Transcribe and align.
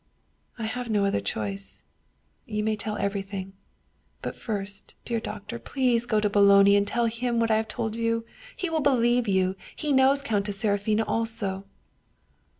"I 0.57 0.65
have 0.65 0.89
no 0.89 1.05
other 1.05 1.19
choice; 1.21 1.83
you 2.47 2.63
may 2.63 2.75
tell 2.75 2.97
everything. 2.97 3.53
But 4.23 4.35
first, 4.35 4.95
dear 5.05 5.19
doctor, 5.19 5.59
please 5.59 6.07
go 6.07 6.19
to 6.19 6.27
Boloni 6.27 6.75
and 6.75 6.87
tell 6.87 7.05
him 7.05 7.39
what 7.39 7.51
I 7.51 7.57
have 7.57 7.67
told 7.67 7.95
you. 7.95 8.25
He 8.55 8.67
will 8.67 8.81
believe 8.81 9.27
you; 9.27 9.55
he 9.75 9.91
knows 9.93 10.23
Countess 10.23 10.57
Seraphina 10.57 11.03
also." 11.05 11.65